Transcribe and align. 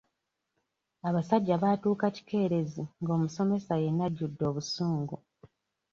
Abasajja 1.07 1.55
baatuuka 1.63 2.07
kikeerezi 2.15 2.83
nga 3.01 3.11
omusomesa 3.17 3.73
yenna 3.83 4.03
ajjudde 4.07 4.43
obusungu. 4.51 5.17